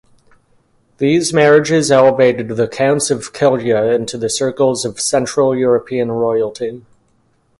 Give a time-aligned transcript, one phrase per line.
[0.97, 6.81] These marriages elevated the Counts of Celje into the circles of Central European royalty.